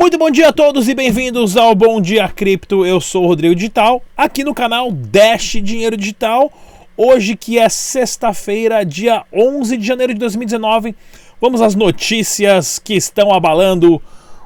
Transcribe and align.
Muito 0.00 0.16
bom 0.16 0.30
dia 0.30 0.48
a 0.48 0.52
todos 0.52 0.88
e 0.88 0.94
bem-vindos 0.94 1.58
ao 1.58 1.74
Bom 1.74 2.00
Dia 2.00 2.26
Cripto. 2.26 2.86
Eu 2.86 3.02
sou 3.02 3.24
o 3.24 3.26
Rodrigo 3.26 3.54
Digital, 3.54 4.02
aqui 4.16 4.42
no 4.42 4.54
canal 4.54 4.90
Dash 4.90 5.58
Dinheiro 5.62 5.94
Digital. 5.94 6.50
Hoje 6.96 7.36
que 7.36 7.58
é 7.58 7.68
sexta-feira, 7.68 8.82
dia 8.82 9.24
11 9.30 9.76
de 9.76 9.86
janeiro 9.86 10.14
de 10.14 10.20
2019. 10.20 10.96
Vamos 11.38 11.60
às 11.60 11.74
notícias 11.74 12.78
que 12.78 12.94
estão 12.94 13.30
abalando 13.30 14.00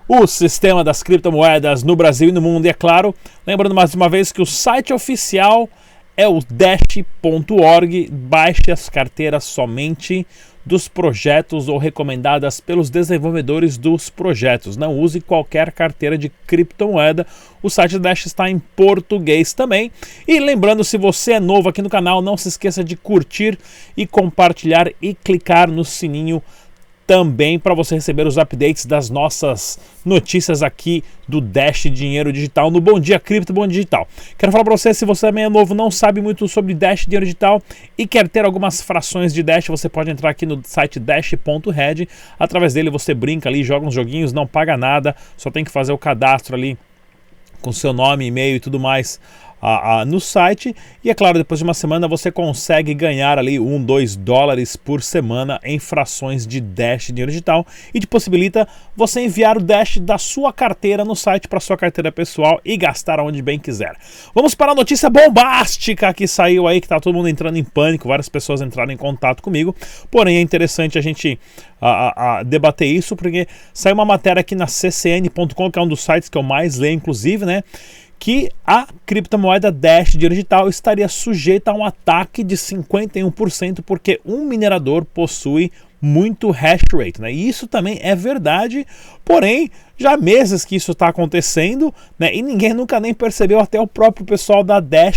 o 0.08 0.26
sistema 0.26 0.82
das 0.82 1.04
criptomoedas 1.04 1.84
no 1.84 1.94
Brasil 1.94 2.30
e 2.30 2.32
no 2.32 2.42
mundo. 2.42 2.66
E 2.66 2.70
é 2.70 2.74
claro, 2.74 3.14
lembrando 3.46 3.76
mais 3.76 3.94
uma 3.94 4.08
vez 4.08 4.32
que 4.32 4.42
o 4.42 4.46
site 4.46 4.92
oficial 4.92 5.68
é 6.16 6.26
o 6.26 6.40
dash.org. 6.50 8.10
Baixe 8.10 8.72
as 8.72 8.88
carteiras 8.88 9.44
somente 9.44 10.26
dos 10.64 10.88
projetos 10.88 11.68
ou 11.68 11.78
recomendadas 11.78 12.60
pelos 12.60 12.88
desenvolvedores 12.88 13.76
dos 13.76 14.08
projetos. 14.08 14.76
Não 14.76 14.98
use 14.98 15.20
qualquer 15.20 15.72
carteira 15.72 16.16
de 16.16 16.30
criptomoeda. 16.46 17.26
O 17.62 17.68
site 17.68 17.98
Dash 17.98 18.26
está 18.26 18.48
em 18.48 18.58
português 18.58 19.52
também. 19.52 19.90
E 20.26 20.40
lembrando, 20.40 20.82
se 20.82 20.96
você 20.96 21.32
é 21.32 21.40
novo 21.40 21.68
aqui 21.68 21.82
no 21.82 21.90
canal, 21.90 22.22
não 22.22 22.36
se 22.36 22.48
esqueça 22.48 22.82
de 22.82 22.96
curtir 22.96 23.58
e 23.96 24.06
compartilhar 24.06 24.90
e 25.00 25.14
clicar 25.14 25.70
no 25.70 25.84
sininho 25.84 26.42
também 27.06 27.58
para 27.58 27.74
você 27.74 27.94
receber 27.94 28.26
os 28.26 28.38
updates 28.38 28.86
das 28.86 29.10
nossas 29.10 29.78
notícias 30.04 30.62
aqui 30.62 31.04
do 31.28 31.40
Dash 31.40 31.82
Dinheiro 31.90 32.32
Digital 32.32 32.70
no 32.70 32.80
Bom 32.80 32.98
Dia 32.98 33.18
Cripto 33.18 33.52
Bom 33.52 33.66
Digital. 33.66 34.08
Quero 34.38 34.52
falar 34.52 34.64
para 34.64 34.76
você, 34.76 34.92
se 34.94 35.04
você 35.04 35.26
também 35.26 35.44
é 35.44 35.48
novo, 35.48 35.74
não 35.74 35.90
sabe 35.90 36.20
muito 36.20 36.46
sobre 36.48 36.74
Dash 36.74 37.04
Dinheiro 37.06 37.24
Digital 37.24 37.62
e 37.96 38.06
quer 38.06 38.28
ter 38.28 38.44
algumas 38.44 38.80
frações 38.80 39.32
de 39.34 39.42
Dash, 39.42 39.66
você 39.68 39.88
pode 39.88 40.10
entrar 40.10 40.30
aqui 40.30 40.46
no 40.46 40.60
site 40.64 40.98
dash.red. 40.98 42.06
Através 42.38 42.74
dele 42.74 42.90
você 42.90 43.14
brinca 43.14 43.48
ali, 43.48 43.62
joga 43.62 43.86
uns 43.86 43.94
joguinhos, 43.94 44.32
não 44.32 44.46
paga 44.46 44.76
nada, 44.76 45.14
só 45.36 45.50
tem 45.50 45.64
que 45.64 45.70
fazer 45.70 45.92
o 45.92 45.98
cadastro 45.98 46.56
ali 46.56 46.78
com 47.60 47.72
seu 47.72 47.92
nome, 47.92 48.26
e-mail 48.26 48.56
e 48.56 48.60
tudo 48.60 48.78
mais 48.78 49.18
a, 49.60 50.00
a, 50.00 50.04
no 50.04 50.20
site. 50.20 50.74
E 51.02 51.10
é 51.10 51.14
claro, 51.14 51.38
depois 51.38 51.58
de 51.58 51.64
uma 51.64 51.74
semana 51.74 52.06
você 52.06 52.30
consegue 52.30 52.94
ganhar 52.94 53.38
ali 53.38 53.58
1, 53.58 53.82
2 53.84 54.16
dólares 54.16 54.76
por 54.76 55.02
semana 55.02 55.60
em 55.64 55.78
frações 55.78 56.46
de 56.46 56.60
Dash 56.60 57.06
dinheiro 57.06 57.30
digital 57.30 57.66
e 57.92 58.00
te 58.00 58.06
possibilita 58.06 58.68
você 58.96 59.22
enviar 59.22 59.56
o 59.56 59.60
Dash 59.60 59.98
da 59.98 60.18
sua 60.18 60.52
carteira 60.52 61.04
no 61.04 61.16
site 61.16 61.48
para 61.48 61.60
sua 61.60 61.76
carteira 61.76 62.12
pessoal 62.12 62.60
e 62.64 62.76
gastar 62.76 63.20
onde 63.20 63.40
bem 63.42 63.58
quiser. 63.58 63.96
Vamos 64.34 64.54
para 64.54 64.72
a 64.72 64.74
notícia 64.74 65.08
bombástica 65.08 66.12
que 66.12 66.26
saiu 66.26 66.68
aí, 66.68 66.80
que 66.80 66.88
tá 66.88 67.00
todo 67.00 67.14
mundo 67.14 67.28
entrando 67.28 67.56
em 67.56 67.64
pânico, 67.64 68.08
várias 68.08 68.28
pessoas 68.28 68.60
entraram 68.60 68.92
em 68.92 68.96
contato 68.96 69.42
comigo. 69.42 69.74
Porém, 70.10 70.36
é 70.36 70.40
interessante 70.40 70.98
a 70.98 71.00
gente 71.00 71.38
a, 71.80 72.38
a, 72.38 72.42
debater 72.42 72.88
isso, 72.88 73.14
porque 73.14 73.46
saiu 73.72 73.94
uma 73.94 74.04
matéria 74.04 74.40
aqui 74.40 74.54
na 74.54 74.66
ccn.com, 74.66 75.70
que 75.70 75.78
é 75.78 75.82
um 75.82 75.88
dos 75.88 76.00
sites 76.00 76.28
que 76.28 76.38
eu 76.38 76.42
mais 76.42 76.78
leio, 76.78 76.94
inclusive, 76.94 77.44
né? 77.44 77.62
Que 78.24 78.48
a 78.66 78.86
criptomoeda 79.04 79.70
Dash 79.70 80.12
digital 80.12 80.66
estaria 80.66 81.06
sujeita 81.08 81.70
a 81.70 81.74
um 81.74 81.84
ataque 81.84 82.42
de 82.42 82.56
51% 82.56 83.82
porque 83.84 84.18
um 84.24 84.46
minerador 84.46 85.04
possui 85.04 85.70
muito 86.00 86.50
hash 86.50 86.80
rate, 86.90 87.20
né? 87.20 87.30
E 87.30 87.46
isso 87.46 87.66
também 87.66 87.98
é 88.00 88.14
verdade, 88.14 88.86
porém, 89.26 89.70
já 89.98 90.14
há 90.14 90.16
meses 90.16 90.64
que 90.64 90.74
isso 90.74 90.92
está 90.92 91.08
acontecendo, 91.08 91.92
né? 92.18 92.34
E 92.34 92.40
ninguém 92.40 92.72
nunca 92.72 92.98
nem 92.98 93.12
percebeu, 93.12 93.60
até 93.60 93.78
o 93.78 93.86
próprio 93.86 94.24
pessoal 94.24 94.64
da 94.64 94.80
Dash 94.80 95.16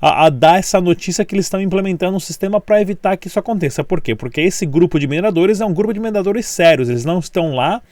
a, 0.00 0.26
a 0.26 0.30
dar 0.30 0.60
essa 0.60 0.80
notícia 0.80 1.24
que 1.24 1.34
eles 1.34 1.46
estão 1.46 1.60
implementando 1.60 2.16
um 2.16 2.20
sistema 2.20 2.60
para 2.60 2.80
evitar 2.80 3.16
que 3.16 3.26
isso 3.26 3.38
aconteça. 3.40 3.82
Por 3.82 4.00
quê? 4.00 4.14
Porque 4.14 4.40
esse 4.40 4.64
grupo 4.64 5.00
de 5.00 5.08
mineradores 5.08 5.60
é 5.60 5.66
um 5.66 5.74
grupo 5.74 5.92
de 5.92 5.98
mineradores 5.98 6.46
sérios, 6.46 6.88
eles 6.88 7.04
não 7.04 7.18
estão 7.18 7.52
lá 7.52 7.82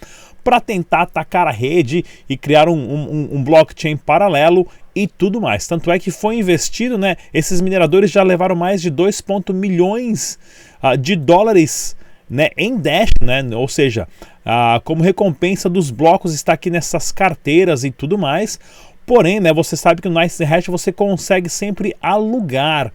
para 0.43 0.61
tentar 0.61 1.03
atacar 1.03 1.47
a 1.47 1.51
rede 1.51 2.05
e 2.29 2.37
criar 2.37 2.69
um, 2.69 2.75
um, 2.75 3.29
um, 3.37 3.45
blockchain 3.45 3.97
paralelo 3.97 4.67
e 4.95 5.07
tudo 5.07 5.41
mais. 5.41 5.67
Tanto 5.67 5.91
é 5.91 5.99
que 5.99 6.11
foi 6.11 6.37
investido, 6.37 6.99
né? 6.99 7.17
Esses 7.33 7.61
mineradores 7.61 8.11
já 8.11 8.23
levaram 8.23 8.57
mais 8.57 8.83
de 8.83 8.91
2 8.91 9.23
milhões 9.55 10.39
uh, 10.83 10.97
de 10.97 11.17
dólares 11.17 11.97
né, 12.29 12.49
em 12.57 12.77
Dash, 12.77 13.11
né? 13.21 13.45
Ou 13.55 13.69
seja, 13.69 14.09
uh, 14.47 14.81
como 14.83 15.03
recompensa 15.03 15.69
dos 15.69 15.91
blocos 15.91 16.35
está 16.35 16.55
aqui 16.55 16.71
nessas 16.71 17.13
carteiras 17.13 17.85
e 17.85 17.91
tudo 17.91 18.19
mais. 18.19 18.59
Porém, 19.05 19.41
né, 19.41 19.53
você 19.53 19.77
sabe 19.77 20.01
que 20.01 20.09
no 20.09 20.21
Nice 20.21 20.43
Hash 20.45 20.67
você 20.69 20.93
consegue 20.93 21.49
sempre 21.49 21.95
alugar 22.01 22.93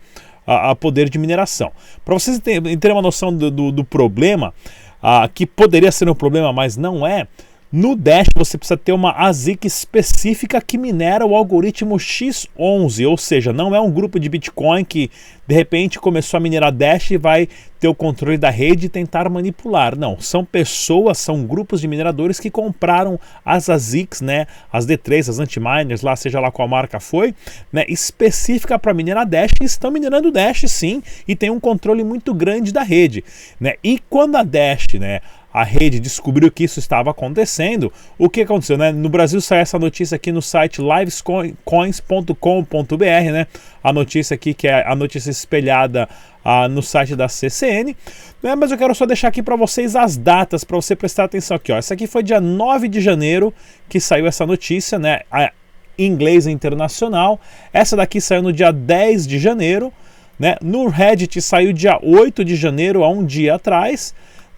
a, 0.47 0.71
a 0.71 0.75
poder 0.75 1.09
de 1.09 1.19
mineração. 1.19 1.71
Para 2.03 2.13
vocês 2.13 2.39
terem 2.39 2.91
uma 2.91 3.01
noção 3.01 3.35
do, 3.35 3.51
do, 3.51 3.71
do 3.71 3.83
problema, 3.83 4.53
ah, 5.01 5.27
que 5.27 5.45
poderia 5.45 5.91
ser 5.91 6.09
um 6.09 6.15
problema, 6.15 6.51
mas 6.51 6.77
não 6.77 7.05
é. 7.05 7.27
No 7.69 7.97
Dash 7.97 8.27
você 8.33 8.57
precisa 8.57 8.77
ter 8.77 8.93
uma 8.93 9.11
ASIC 9.11 9.67
específica 9.67 10.61
que 10.61 10.77
minera 10.77 11.25
o 11.25 11.35
algoritmo 11.35 11.95
X11, 11.95 13.05
ou 13.05 13.17
seja, 13.17 13.51
não 13.51 13.75
é 13.75 13.81
um 13.81 13.91
grupo 13.91 14.17
de 14.17 14.29
Bitcoin 14.29 14.85
que 14.85 15.11
de 15.45 15.53
repente 15.53 15.99
começou 15.99 16.37
a 16.37 16.39
minerar 16.39 16.71
Dash 16.71 17.11
e 17.11 17.17
vai 17.17 17.49
ter 17.77 17.89
o 17.89 17.93
controle 17.93 18.37
da 18.37 18.49
rede 18.49 18.85
e 18.85 18.89
tentar 18.89 19.29
manipular. 19.29 19.97
Não, 19.97 20.17
são 20.17 20.45
pessoas, 20.45 21.17
são 21.17 21.43
grupos 21.43 21.81
de 21.81 21.89
mineradores 21.89 22.39
que 22.39 22.49
compraram 22.49 23.19
as 23.43 23.69
ASICs, 23.69 24.21
né, 24.21 24.47
as 24.71 24.87
D3, 24.87 25.29
as 25.29 25.39
anti-miners, 25.39 26.01
lá 26.01 26.15
seja 26.15 26.39
lá 26.39 26.49
qual 26.49 26.69
marca 26.69 27.01
foi, 27.01 27.35
né, 27.71 27.83
específica 27.89 28.79
para 28.79 28.93
minerar 28.93 29.25
Dash 29.25 29.51
e 29.61 29.65
estão 29.65 29.91
minerando 29.91 30.31
Dash 30.31 30.63
sim 30.69 31.03
e 31.27 31.35
tem 31.35 31.49
um 31.49 31.59
controle 31.59 32.03
muito 32.05 32.33
grande 32.33 32.71
da 32.71 32.81
rede, 32.81 33.25
né? 33.59 33.73
E 33.83 33.99
quando 34.09 34.37
a 34.37 34.43
Dash, 34.43 34.87
né, 34.93 35.19
a 35.57 35.63
rede 35.63 35.99
descobriu 35.99 36.51
que 36.51 36.63
isso 36.63 36.77
estava 36.77 37.09
acontecendo, 37.09 37.91
o 38.15 38.29
que 38.29 38.41
aconteceu? 38.41 38.77
Né? 38.77 38.91
No 38.91 39.09
Brasil 39.09 39.41
saiu 39.41 39.61
essa 39.61 39.79
notícia 39.79 40.15
aqui 40.15 40.31
no 40.31 40.39
site 40.39 40.79
livescoins.com.br, 40.79 43.31
né? 43.31 43.47
A 43.83 43.91
notícia 43.91 44.35
aqui 44.35 44.53
que 44.53 44.67
é 44.67 44.87
a 44.87 44.95
notícia 44.95 45.31
espelhada 45.31 46.07
ah, 46.45 46.67
no 46.67 46.83
site 46.83 47.15
da 47.15 47.27
CCN. 47.27 47.97
Né? 48.43 48.53
Mas 48.53 48.69
eu 48.69 48.77
quero 48.77 48.93
só 48.93 49.07
deixar 49.07 49.29
aqui 49.29 49.41
para 49.41 49.55
vocês 49.55 49.95
as 49.95 50.15
datas, 50.15 50.63
para 50.63 50.75
você 50.75 50.95
prestar 50.95 51.23
atenção 51.23 51.57
aqui. 51.57 51.71
Ó. 51.71 51.77
Essa 51.77 51.95
aqui 51.95 52.05
foi 52.05 52.21
dia 52.21 52.39
9 52.39 52.87
de 52.87 53.01
janeiro 53.01 53.51
que 53.89 53.99
saiu 53.99 54.27
essa 54.27 54.45
notícia, 54.45 54.99
né? 54.99 55.21
A, 55.31 55.51
inglês 55.97 56.45
internacional. 56.45 57.41
Essa 57.73 57.95
daqui 57.95 58.21
saiu 58.21 58.43
no 58.43 58.53
dia 58.53 58.71
10 58.71 59.25
de 59.25 59.39
janeiro. 59.39 59.91
Né? 60.37 60.55
No 60.61 60.87
Reddit 60.87 61.41
saiu 61.41 61.73
dia 61.73 61.97
8 62.03 62.45
de 62.45 62.55
janeiro, 62.55 63.03
há 63.03 63.09
um 63.09 63.25
dia 63.25 63.55
atrás. 63.55 64.13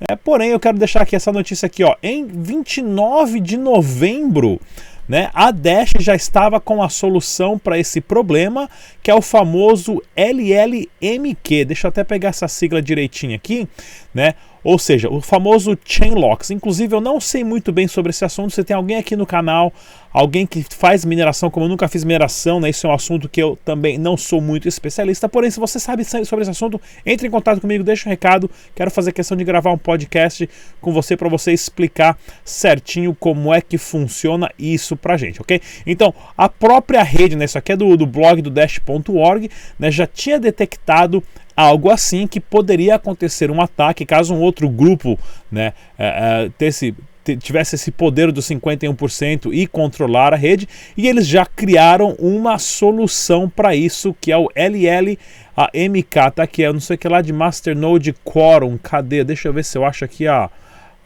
É, 0.07 0.15
porém, 0.15 0.51
eu 0.51 0.59
quero 0.59 0.77
deixar 0.77 1.01
aqui 1.01 1.15
essa 1.15 1.31
notícia 1.31 1.65
aqui, 1.65 1.83
ó. 1.83 1.95
Em 2.01 2.25
29 2.25 3.39
de 3.39 3.57
novembro, 3.57 4.59
né, 5.07 5.29
a 5.33 5.51
Dash 5.51 5.91
já 5.99 6.15
estava 6.15 6.59
com 6.59 6.81
a 6.81 6.87
solução 6.87 7.57
para 7.57 7.79
esse 7.79 7.99
problema, 7.99 8.69
que 9.01 9.09
é 9.09 9.15
o 9.15 9.21
famoso 9.21 10.01
LLMQ. 10.15 11.65
Deixa 11.65 11.88
eu 11.88 11.89
até 11.89 12.03
pegar 12.03 12.29
essa 12.29 12.47
sigla 12.47 12.81
direitinho 12.81 13.35
aqui, 13.35 13.67
né? 14.13 14.35
Ou 14.63 14.77
seja, 14.77 15.09
o 15.09 15.21
famoso 15.21 15.77
chain 15.83 16.11
locks. 16.11 16.51
Inclusive, 16.51 16.93
eu 16.93 17.01
não 17.01 17.19
sei 17.19 17.43
muito 17.43 17.71
bem 17.71 17.88
sobre 17.88 18.11
esse 18.11 18.23
assunto. 18.23 18.53
Você 18.53 18.63
tem 18.63 18.75
alguém 18.75 18.97
aqui 18.97 19.15
no 19.15 19.25
canal, 19.25 19.73
alguém 20.11 20.45
que 20.45 20.65
faz 20.69 21.05
mineração, 21.05 21.49
como 21.49 21.65
eu 21.65 21.69
nunca 21.69 21.87
fiz 21.87 22.03
mineração, 22.03 22.59
né? 22.59 22.69
Isso 22.69 22.85
é 22.87 22.89
um 22.89 22.93
assunto 22.93 23.29
que 23.29 23.41
eu 23.41 23.57
também 23.63 23.97
não 23.97 24.17
sou 24.17 24.41
muito 24.41 24.67
especialista. 24.67 25.29
Porém, 25.29 25.51
se 25.51 25.59
você 25.59 25.79
sabe 25.79 26.03
sobre 26.03 26.41
esse 26.41 26.51
assunto, 26.51 26.81
entre 27.05 27.27
em 27.27 27.31
contato 27.31 27.61
comigo, 27.61 27.83
deixa 27.83 28.07
um 28.07 28.11
recado. 28.11 28.49
Quero 28.75 28.91
fazer 28.91 29.11
questão 29.11 29.37
de 29.37 29.43
gravar 29.43 29.71
um 29.71 29.77
podcast 29.77 30.49
com 30.81 30.91
você 30.91 31.15
para 31.15 31.29
você 31.29 31.51
explicar 31.51 32.17
certinho 32.43 33.15
como 33.19 33.53
é 33.53 33.61
que 33.61 33.77
funciona 33.77 34.51
isso 34.57 34.95
pra 34.95 35.17
gente, 35.17 35.41
ok? 35.41 35.61
Então, 35.85 36.13
a 36.37 36.50
própria 36.50 37.03
rede, 37.03 37.35
né? 37.35 37.45
Isso 37.45 37.57
aqui 37.57 37.71
é 37.71 37.75
do, 37.75 37.95
do 37.95 38.05
blog 38.05 38.41
do 38.41 38.50
Dash.org, 38.50 39.50
né? 39.77 39.91
Já 39.91 40.07
tinha 40.07 40.39
detectado 40.39 41.23
algo 41.59 41.91
assim 41.91 42.25
que 42.25 42.39
poderia 42.39 42.95
acontecer 42.95 43.51
um 43.51 43.62
ataque 43.62 44.05
caso 44.05 44.33
um 44.33 44.39
outro 44.39 44.69
grupo 44.69 45.19
né, 45.51 45.73
é, 45.97 46.45
é, 46.45 46.51
tesse, 46.57 46.95
tivesse 47.37 47.75
esse 47.75 47.91
poder 47.91 48.31
dos 48.31 48.45
51% 48.47 49.53
e 49.53 49.67
controlar 49.67 50.33
a 50.33 50.37
rede, 50.37 50.67
e 50.95 51.07
eles 51.07 51.27
já 51.27 51.45
criaram 51.45 52.15
uma 52.19 52.57
solução 52.57 53.49
para 53.49 53.75
isso, 53.75 54.15
que 54.19 54.31
é 54.31 54.37
o 54.37 54.49
LLMK, 54.55 56.31
tá 56.35 56.43
aqui, 56.43 56.63
é 56.63 56.71
não 56.71 56.79
sei 56.79 56.95
o 56.95 56.99
que 56.99 57.07
lá 57.07 57.21
de 57.21 57.33
Masternode 57.33 58.13
Quorum, 58.23 58.77
cadê? 58.77 59.23
Deixa 59.23 59.47
eu 59.47 59.53
ver 59.53 59.63
se 59.63 59.77
eu 59.77 59.85
acho 59.85 60.05
aqui 60.05 60.27
a 60.27 60.49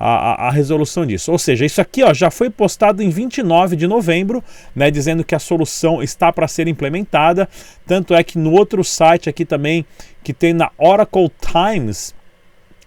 a, 0.06 0.48
a, 0.48 0.52
resolução 0.52 1.06
disso. 1.06 1.32
Ou 1.32 1.40
seja, 1.40 1.66
isso 1.66 1.80
aqui 1.80 2.04
ó, 2.04 2.14
já 2.14 2.30
foi 2.30 2.50
postado 2.50 3.02
em 3.02 3.10
29 3.10 3.78
de 3.78 3.88
novembro, 3.88 4.44
né, 4.76 4.92
dizendo 4.92 5.24
que 5.24 5.34
a 5.34 5.40
solução 5.40 6.04
está 6.04 6.32
para 6.32 6.46
ser 6.48 6.68
implementada. 6.68 7.48
Tanto 7.86 8.14
é 8.14 8.22
que 8.22 8.38
no 8.38 8.52
outro 8.52 8.84
site 8.84 9.30
aqui 9.30 9.46
também, 9.46 9.86
que 10.22 10.34
tem 10.34 10.52
na 10.52 10.72
Oracle 10.78 11.32
Times, 11.40 12.14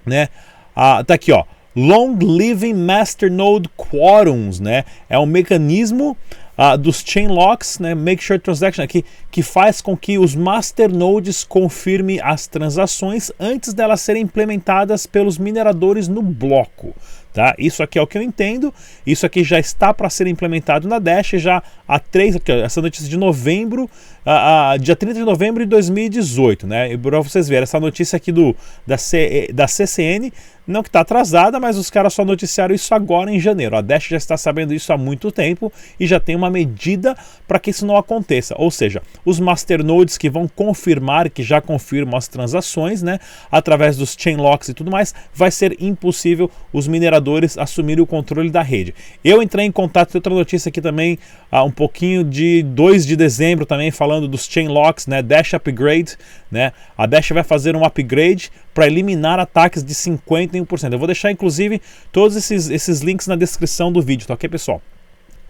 né, 0.05 0.29
ah, 0.75 1.03
tá 1.03 1.15
aqui 1.15 1.33
ó, 1.33 1.45
Long 1.77 2.17
Living 2.19 2.73
Masternode 2.73 3.69
Quorums, 3.77 4.59
né, 4.59 4.85
é 5.11 5.19
um 5.19 5.27
mecanismo 5.27 6.17
uh, 6.57 6.79
dos 6.79 7.05
chain 7.07 7.29
locks, 7.29 7.79
né, 7.79 7.95
make 7.95 8.25
sure 8.25 8.39
transaction 8.39 8.83
aqui, 8.83 9.05
que 9.31 9.43
faz 9.43 9.83
com 9.83 9.95
que 9.95 10.19
os 10.19 10.35
masternodes 10.35 11.45
confirmem 11.45 12.19
as 12.23 12.47
transações 12.47 13.31
antes 13.39 13.75
delas 13.75 14.01
serem 14.01 14.23
implementadas 14.23 15.07
pelos 15.07 15.37
mineradores 15.37 16.09
no 16.09 16.23
bloco. 16.23 16.95
Tá? 17.37 17.55
Isso 17.59 17.83
aqui 17.83 17.99
é 17.99 18.03
o 18.03 18.07
que 18.07 18.17
eu 18.17 18.23
entendo. 18.23 18.73
Isso 19.07 19.27
aqui 19.27 19.45
já 19.45 19.59
está 19.59 19.93
para 19.93 20.09
ser 20.09 20.27
implementado 20.27 20.89
na 20.89 20.99
Dash 20.99 21.33
já 21.35 21.63
há 21.87 21.99
três. 21.99 22.37
Aqui, 22.37 22.53
ó, 22.53 22.57
essa 22.57 22.81
notícia 22.81 23.09
de 23.09 23.17
novembro, 23.17 23.89
a, 24.25 24.73
a, 24.73 24.77
dia 24.77 24.97
30 24.97 25.15
de 25.15 25.25
novembro 25.25 25.65
de 25.65 25.71
2018, 25.71 26.67
né? 26.67 26.93
E 26.93 26.99
para 26.99 27.21
vocês 27.21 27.49
verem, 27.49 27.63
essa 27.63 27.81
notícia 27.81 28.17
aqui 28.17 28.33
do, 28.33 28.55
da, 28.87 28.99
C, 28.99 29.49
da 29.53 29.69
CCN 29.69 30.33
não 30.67 30.83
que 30.83 30.89
está 30.89 31.01
atrasada, 31.01 31.61
mas 31.61 31.79
os 31.79 31.89
caras 31.89 32.13
só 32.13 32.25
noticiaram 32.25 32.75
isso 32.75 32.93
agora 32.93 33.31
em 33.31 33.39
janeiro. 33.39 33.77
A 33.77 33.81
Dash 33.81 34.09
já 34.09 34.17
está 34.17 34.37
sabendo 34.37 34.75
isso 34.75 34.93
há 34.93 34.99
muito 34.99 35.31
tempo 35.31 35.73
e 35.99 36.07
já 36.07 36.19
tem 36.19 36.35
uma 36.35 36.51
medida 36.51 37.17
para 37.47 37.59
que 37.61 37.71
isso 37.71 37.87
não 37.87 37.97
aconteça. 37.97 38.55
Ou 38.59 38.71
seja, 38.71 39.01
os 39.25 39.39
masternodes 39.39 40.19
que 40.19 40.29
vão 40.29 40.49
confirmar, 40.49 41.31
que 41.31 41.43
já 41.43 41.61
confirmam 41.61 42.17
as 42.17 42.27
transações, 42.27 43.03
né, 43.03 43.21
através 43.51 43.97
dos 43.97 44.17
chain 44.19 44.37
locks 44.37 44.69
e 44.69 44.75
tudo 44.75 44.91
mais, 44.91 45.15
vai 45.33 45.51
ser 45.51 45.77
impossível 45.81 46.51
os 46.73 46.89
mineradores 46.89 47.57
assumirem 47.57 48.03
o 48.03 48.07
controle 48.07 48.51
da 48.51 48.63
rede. 48.63 48.93
Eu 49.23 49.41
entrei 49.41 49.67
em 49.67 49.73
contato 49.73 50.13
com 50.13 50.19
outra 50.19 50.35
notícia 50.35 50.69
aqui 50.69 50.81
também, 50.81 51.19
um 51.53 51.71
pouquinho 51.77 52.25
de 52.25 52.63
2 52.63 53.07
de 53.07 53.15
dezembro 53.15 53.67
também 53.67 53.91
falando 53.91 54.27
dos 54.27 54.47
chain 54.47 54.67
locks, 54.67 55.07
né, 55.07 55.23
Dash 55.23 55.53
upgrade, 55.53 56.17
né? 56.51 56.73
A 56.97 57.05
Dash 57.05 57.29
vai 57.29 57.45
fazer 57.45 57.77
um 57.77 57.85
upgrade 57.85 58.51
para 58.73 58.87
eliminar 58.87 59.39
ataques 59.39 59.85
de 59.85 59.95
51%. 59.95 60.93
Eu 60.93 60.99
vou 60.99 61.07
deixar 61.07 61.31
inclusive 61.31 61.81
todos 62.11 62.35
esses, 62.35 62.71
esses 62.71 63.01
links 63.01 63.27
na 63.27 63.37
descrição 63.37 63.93
do 63.93 64.01
vídeo, 64.01 64.27
tá 64.27 64.35
ok, 64.35 64.49
pessoal? 64.49 64.81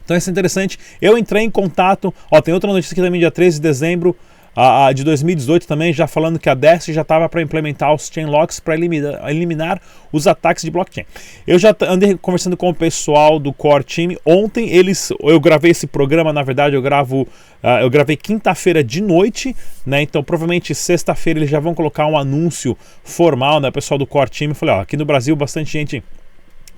Então 0.04 0.16
isso 0.16 0.28
é 0.28 0.32
interessante. 0.32 0.78
Eu 1.00 1.16
entrei 1.16 1.44
em 1.44 1.50
contato, 1.50 2.12
ó, 2.30 2.40
tem 2.40 2.52
outra 2.52 2.72
notícia 2.72 2.92
aqui 2.92 3.00
também, 3.00 3.20
dia 3.20 3.30
13 3.30 3.58
de 3.58 3.62
dezembro, 3.62 4.16
a, 4.56 4.86
a 4.86 4.92
de 4.92 5.04
2018 5.04 5.66
também, 5.66 5.92
já 5.92 6.06
falando 6.06 6.38
que 6.38 6.48
a 6.48 6.54
Dash 6.54 6.86
já 6.86 7.02
estava 7.02 7.28
para 7.28 7.42
implementar 7.42 7.94
os 7.94 8.10
chain 8.12 8.24
locks 8.24 8.58
para 8.58 8.74
eliminar, 8.74 9.28
eliminar, 9.28 9.82
os 10.10 10.26
ataques 10.26 10.64
de 10.64 10.70
blockchain. 10.70 11.04
Eu 11.46 11.58
já 11.58 11.76
andei 11.82 12.16
conversando 12.16 12.56
com 12.56 12.70
o 12.70 12.74
pessoal 12.74 13.38
do 13.38 13.52
Core 13.52 13.84
Team. 13.84 14.16
Ontem 14.24 14.70
eles, 14.70 15.12
eu 15.20 15.38
gravei 15.38 15.72
esse 15.72 15.86
programa, 15.86 16.32
na 16.32 16.42
verdade 16.42 16.74
eu 16.74 16.80
gravo, 16.80 17.22
uh, 17.62 17.82
eu 17.82 17.90
gravei 17.90 18.16
quinta-feira 18.16 18.82
de 18.82 19.02
noite, 19.02 19.54
né? 19.84 20.00
Então 20.00 20.24
provavelmente 20.24 20.74
sexta-feira 20.74 21.38
eles 21.38 21.50
já 21.50 21.60
vão 21.60 21.74
colocar 21.74 22.06
um 22.06 22.16
anúncio 22.16 22.76
formal, 23.04 23.60
né? 23.60 23.68
O 23.68 23.72
pessoal 23.72 23.98
do 23.98 24.06
Core 24.06 24.30
Team. 24.30 24.54
Falei, 24.54 24.76
aqui 24.76 24.96
no 24.96 25.04
Brasil 25.04 25.36
bastante 25.36 25.72
gente 25.72 26.02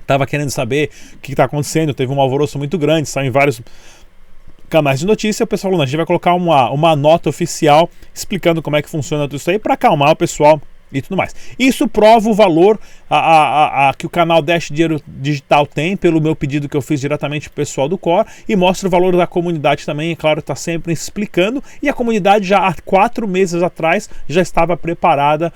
estava 0.00 0.26
querendo 0.26 0.50
saber 0.50 0.90
o 1.14 1.18
que 1.18 1.32
está 1.32 1.44
acontecendo, 1.44 1.92
teve 1.92 2.10
um 2.10 2.20
alvoroço 2.20 2.58
muito 2.58 2.78
grande, 2.78 3.08
saiu 3.08 3.28
em 3.28 3.30
vários 3.30 3.60
canais 4.68 5.00
de 5.00 5.06
notícia, 5.06 5.44
o 5.44 5.46
pessoal 5.46 5.72
falou, 5.72 5.82
a 5.82 5.86
gente 5.86 5.96
vai 5.96 6.06
colocar 6.06 6.34
uma, 6.34 6.70
uma 6.70 6.94
nota 6.94 7.28
oficial 7.28 7.90
explicando 8.14 8.62
como 8.62 8.76
é 8.76 8.82
que 8.82 8.88
funciona 8.88 9.24
tudo 9.24 9.36
isso 9.36 9.50
aí 9.50 9.58
para 9.58 9.74
acalmar 9.74 10.10
o 10.10 10.16
pessoal 10.16 10.60
e 10.92 11.02
tudo 11.02 11.16
mais. 11.16 11.34
Isso 11.58 11.86
prova 11.86 12.28
o 12.28 12.34
valor 12.34 12.78
a, 13.08 13.18
a, 13.18 13.88
a, 13.88 13.94
que 13.94 14.06
o 14.06 14.10
canal 14.10 14.42
Dash 14.42 14.68
Dinheiro 14.68 15.00
Digital 15.06 15.66
tem, 15.66 15.96
pelo 15.96 16.20
meu 16.20 16.34
pedido 16.34 16.68
que 16.68 16.76
eu 16.76 16.82
fiz 16.82 17.00
diretamente 17.00 17.48
para 17.48 17.54
o 17.54 17.56
pessoal 17.56 17.88
do 17.88 17.98
Core, 17.98 18.26
e 18.48 18.56
mostra 18.56 18.88
o 18.88 18.90
valor 18.90 19.16
da 19.16 19.26
comunidade 19.26 19.84
também, 19.84 20.12
é 20.12 20.16
claro, 20.16 20.40
está 20.40 20.54
sempre 20.54 20.92
explicando, 20.92 21.62
e 21.82 21.88
a 21.88 21.94
comunidade 21.94 22.46
já 22.46 22.66
há 22.66 22.74
quatro 22.84 23.26
meses 23.26 23.62
atrás 23.62 24.08
já 24.28 24.42
estava 24.42 24.76
preparada 24.76 25.52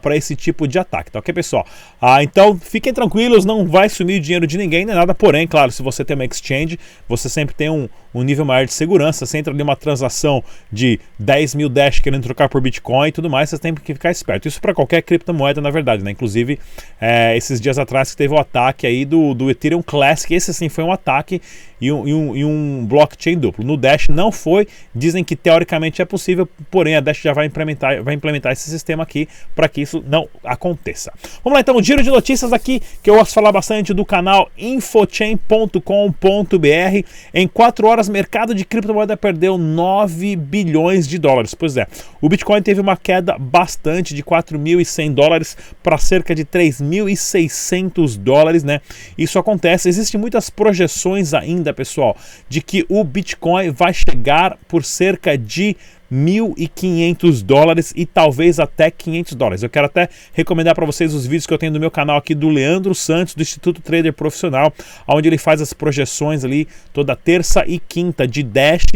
para 0.00 0.16
esse 0.16 0.34
tipo 0.34 0.66
de 0.66 0.78
ataque, 0.78 1.10
tá 1.10 1.18
ok, 1.18 1.34
pessoal? 1.34 1.66
Ah, 2.00 2.22
então, 2.22 2.58
fiquem 2.58 2.92
tranquilos, 2.92 3.44
não 3.44 3.66
vai 3.66 3.88
sumir 3.88 4.18
o 4.18 4.22
dinheiro 4.22 4.46
de 4.46 4.56
ninguém, 4.56 4.84
nem 4.84 4.94
nada, 4.94 5.14
porém, 5.14 5.46
claro, 5.46 5.70
se 5.70 5.82
você 5.82 6.04
tem 6.04 6.14
uma 6.14 6.24
exchange, 6.24 6.78
você 7.08 7.28
sempre 7.28 7.54
tem 7.54 7.68
um, 7.68 7.88
um 8.14 8.22
nível 8.22 8.44
maior 8.44 8.64
de 8.64 8.72
segurança, 8.72 9.26
se 9.26 9.36
entra 9.36 9.52
ali 9.52 9.62
uma 9.62 9.76
transação 9.76 10.42
de 10.72 10.98
10 11.18 11.56
mil 11.56 11.68
Dash 11.68 11.98
querendo 11.98 12.22
trocar 12.22 12.48
por 12.48 12.60
Bitcoin 12.60 13.08
e 13.08 13.12
tudo 13.12 13.28
mais, 13.28 13.50
você 13.50 13.58
tem 13.58 13.74
que 13.74 13.92
ficar 13.92 14.10
esperto. 14.10 14.48
Isso 14.48 14.60
para 14.60 14.72
qualquer 14.72 15.02
criptomoeda, 15.02 15.60
na 15.60 15.70
verdade, 15.70 16.02
né? 16.02 16.12
Inclusive 16.12 16.28
Inclusive, 16.28 16.58
é, 17.00 17.36
esses 17.36 17.60
dias 17.60 17.78
atrás 17.78 18.10
que 18.10 18.16
teve 18.16 18.34
o 18.34 18.38
ataque 18.38 18.86
aí 18.86 19.04
do, 19.06 19.32
do 19.32 19.50
Ethereum 19.50 19.82
Classic, 19.82 20.32
esse 20.32 20.52
sim 20.52 20.68
foi 20.68 20.84
um 20.84 20.92
ataque 20.92 21.40
e 21.80 21.90
um, 21.90 22.06
e, 22.06 22.14
um, 22.14 22.36
e 22.36 22.44
um 22.44 22.86
blockchain 22.86 23.38
duplo. 23.38 23.64
No 23.64 23.76
Dash 23.76 24.08
não 24.08 24.30
foi, 24.30 24.68
dizem 24.94 25.24
que 25.24 25.34
teoricamente 25.34 26.02
é 26.02 26.04
possível, 26.04 26.46
porém 26.70 26.96
a 26.96 27.00
Dash 27.00 27.22
já 27.22 27.32
vai 27.32 27.46
implementar, 27.46 28.02
vai 28.02 28.14
implementar 28.14 28.52
esse 28.52 28.68
sistema 28.68 29.02
aqui 29.02 29.17
para 29.54 29.68
que 29.68 29.80
isso 29.80 30.04
não 30.06 30.28
aconteça. 30.44 31.12
Vamos 31.42 31.56
lá 31.56 31.60
então, 31.60 31.76
um 31.76 31.82
giro 31.82 32.02
de 32.02 32.10
notícias 32.10 32.52
aqui 32.52 32.82
que 33.02 33.08
eu 33.08 33.14
gosto 33.14 33.28
de 33.28 33.34
falar 33.34 33.50
bastante 33.50 33.94
do 33.94 34.04
canal 34.04 34.50
infochain.com.br. 34.58 37.08
Em 37.32 37.48
4 37.48 37.86
horas, 37.86 38.08
mercado 38.08 38.54
de 38.54 38.64
criptomoeda 38.64 39.16
perdeu 39.16 39.56
9 39.56 40.36
bilhões 40.36 41.08
de 41.08 41.18
dólares. 41.18 41.54
Pois 41.54 41.76
é, 41.76 41.86
o 42.20 42.28
Bitcoin 42.28 42.62
teve 42.62 42.80
uma 42.80 42.96
queda 42.96 43.36
bastante 43.38 44.14
de 44.14 44.22
4.100 44.22 45.14
dólares 45.14 45.56
para 45.82 45.98
cerca 45.98 46.34
de 46.34 46.44
3.600 46.44 48.18
dólares, 48.18 48.62
né? 48.62 48.80
Isso 49.16 49.38
acontece, 49.38 49.88
existem 49.88 50.20
muitas 50.20 50.50
projeções 50.50 51.34
ainda, 51.34 51.72
pessoal, 51.72 52.16
de 52.48 52.60
que 52.60 52.84
o 52.88 53.02
Bitcoin 53.04 53.70
vai 53.70 53.94
chegar 53.94 54.58
por 54.68 54.84
cerca 54.84 55.36
de 55.36 55.76
1.500 56.12 57.42
dólares 57.42 57.92
e 57.94 58.06
talvez 58.06 58.58
até 58.58 58.90
500 58.90 59.34
dólares. 59.34 59.62
Eu 59.62 59.70
quero 59.70 59.86
até 59.86 60.08
recomendar 60.32 60.74
para 60.74 60.86
vocês 60.86 61.14
os 61.14 61.26
vídeos 61.26 61.46
que 61.46 61.52
eu 61.52 61.58
tenho 61.58 61.72
no 61.72 61.80
meu 61.80 61.90
canal 61.90 62.16
aqui 62.16 62.34
do 62.34 62.48
Leandro 62.48 62.94
Santos, 62.94 63.34
do 63.34 63.42
Instituto 63.42 63.80
Trader 63.82 64.12
Profissional, 64.12 64.72
onde 65.06 65.28
ele 65.28 65.38
faz 65.38 65.60
as 65.60 65.72
projeções 65.72 66.44
ali 66.44 66.66
toda 66.92 67.14
terça 67.14 67.64
e 67.66 67.78
quinta 67.78 68.26
de 68.26 68.42
Dash, 68.42 68.86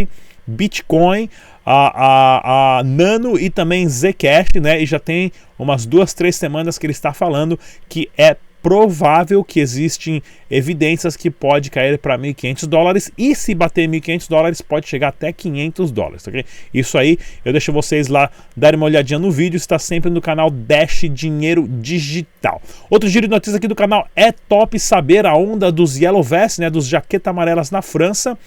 Bitcoin, 0.46 1.28
a, 1.64 2.06
a, 2.06 2.78
a 2.78 2.84
Nano 2.84 3.38
e 3.38 3.48
também 3.48 3.88
Zcash, 3.88 4.60
né? 4.60 4.82
E 4.82 4.86
já 4.86 4.98
tem 4.98 5.30
umas 5.58 5.86
duas, 5.86 6.12
três 6.12 6.36
semanas 6.36 6.78
que 6.78 6.86
ele 6.86 6.92
está 6.92 7.12
falando 7.12 7.58
que 7.88 8.10
é 8.16 8.36
provável 8.62 9.42
que 9.42 9.58
existem 9.58 10.22
evidências 10.50 11.16
que 11.16 11.30
pode 11.30 11.70
cair 11.70 11.98
para 11.98 12.16
1.500 12.16 12.66
dólares 12.66 13.10
e 13.18 13.34
se 13.34 13.54
bater 13.54 13.88
1.500 13.88 14.28
dólares 14.28 14.60
pode 14.60 14.88
chegar 14.88 15.08
até 15.08 15.32
500 15.32 15.90
dólares, 15.90 16.26
ok? 16.26 16.44
Isso 16.72 16.96
aí 16.96 17.18
eu 17.44 17.52
deixo 17.52 17.72
vocês 17.72 18.06
lá 18.06 18.30
darem 18.56 18.78
uma 18.78 18.86
olhadinha 18.86 19.18
no 19.18 19.30
vídeo, 19.30 19.56
está 19.56 19.78
sempre 19.78 20.10
no 20.10 20.20
canal 20.20 20.50
Dash 20.50 21.04
Dinheiro 21.10 21.66
Digital. 21.66 22.62
Outro 22.88 23.08
giro 23.08 23.26
de 23.26 23.32
notícias 23.32 23.56
aqui 23.56 23.66
do 23.66 23.74
canal 23.74 24.08
é 24.14 24.30
top 24.30 24.78
saber 24.78 25.26
a 25.26 25.34
onda 25.34 25.72
dos 25.72 25.98
Yellow 25.98 26.22
Vest, 26.22 26.60
né, 26.60 26.70
dos 26.70 26.86
jaqueta 26.86 27.30
amarelas 27.30 27.70
na 27.70 27.82
França. 27.82 28.38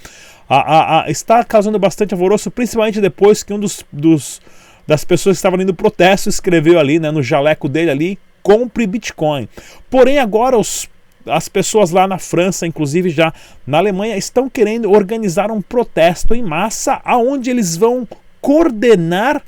A, 0.48 0.58
a, 0.58 1.04
a, 1.04 1.10
está 1.10 1.44
causando 1.44 1.78
bastante 1.80 2.14
alvoroço, 2.14 2.50
principalmente 2.52 3.02
depois 3.02 3.44
que 3.44 3.52
um 3.52 3.60
dos, 3.60 3.84
dos 3.92 4.40
das 4.88 5.04
pessoas 5.04 5.36
que 5.36 5.40
estavam 5.40 5.60
indo 5.60 5.70
no 5.70 5.74
protesto 5.74 6.30
escreveu 6.30 6.80
ali, 6.80 7.00
né, 7.00 7.12
no 7.12 7.24
jaleco 7.24 7.68
dele 7.68 7.90
ali, 7.90 8.20
compre 8.46 8.86
Bitcoin. 8.86 9.50
Porém, 9.90 10.20
agora 10.20 10.56
os 10.56 10.88
as 11.28 11.50
pessoas 11.50 11.90
lá 11.90 12.08
na 12.08 12.20
França, 12.20 12.68
inclusive 12.68 13.10
já 13.10 13.34
na 13.66 13.80
Alemanha, 13.80 14.16
estão 14.16 14.48
querendo 14.48 14.92
organizar 14.92 15.50
um 15.50 15.60
protesto 15.60 16.36
em 16.36 16.44
massa 16.44 17.02
aonde 17.04 17.50
eles 17.50 17.76
vão 17.76 18.08
coordenar 18.40 19.42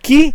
que 0.00 0.32